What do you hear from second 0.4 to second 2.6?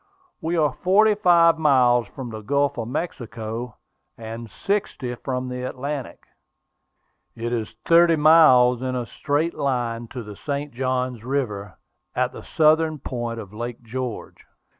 We are forty five miles from the